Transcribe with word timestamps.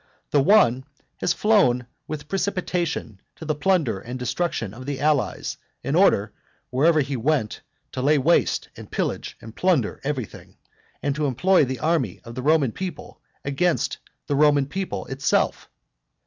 The 0.31 0.41
one 0.41 0.83
had 1.17 1.29
flown 1.29 1.85
with 2.07 2.27
precipitation 2.27 3.21
to 3.35 3.45
the 3.45 3.53
plunder 3.53 3.99
and 3.99 4.17
destruction 4.17 4.73
of 4.73 4.87
the 4.87 4.99
allies, 4.99 5.57
in 5.83 5.93
order, 5.95 6.33
wherever 6.71 7.01
he 7.01 7.15
went, 7.15 7.61
to 7.91 8.01
lay 8.01 8.17
waste, 8.17 8.69
and 8.75 8.89
pillage, 8.89 9.37
and 9.41 9.55
plunder 9.55 10.01
everything, 10.03 10.57
and 11.03 11.13
to 11.13 11.27
employ 11.27 11.65
the 11.65 11.77
army 11.77 12.19
of 12.23 12.33
the 12.33 12.41
Roman 12.41 12.71
people 12.71 13.21
against 13.45 13.99
the 14.25 14.35
Roman 14.35 14.65
people 14.65 15.05
itself. 15.05 15.69